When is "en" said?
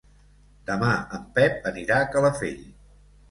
1.17-1.27